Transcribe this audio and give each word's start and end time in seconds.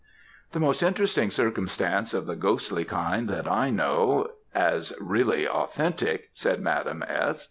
"The 0.53 0.59
most 0.59 0.81
interesting 0.81 1.29
circumstance 1.29 2.15
of 2.15 2.25
the 2.25 2.35
ghostly 2.35 2.85
kind 2.85 3.29
that 3.29 3.47
I 3.47 3.69
know, 3.69 4.31
as 4.51 4.93
really 4.99 5.47
authentic," 5.47 6.31
said 6.33 6.59
Madame 6.59 7.03
S. 7.07 7.39